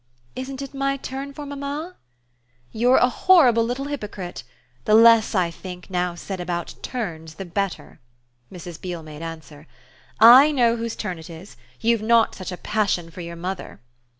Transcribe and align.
"Isn't 0.35 0.63
it 0.63 0.73
my 0.73 0.97
turn 0.97 1.31
for 1.31 1.45
mamma?" 1.45 1.95
"You're 2.71 2.97
a 2.97 3.07
horrible 3.07 3.63
little 3.63 3.85
hypocrite! 3.85 4.43
The 4.85 4.95
less, 4.95 5.35
I 5.35 5.51
think, 5.51 5.91
now 5.91 6.15
said 6.15 6.39
about 6.39 6.73
'turns' 6.81 7.35
the 7.35 7.45
better," 7.45 7.99
Mrs. 8.51 8.81
Beale 8.81 9.03
made 9.03 9.21
answer. 9.21 9.67
"I 10.19 10.51
know 10.51 10.75
whose 10.75 10.95
turn 10.95 11.19
it 11.19 11.29
is. 11.29 11.55
You've 11.81 12.01
not 12.01 12.33
such 12.33 12.51
a 12.51 12.57
passion 12.57 13.11
for 13.11 13.21
your 13.21 13.35
mother!" 13.35 13.79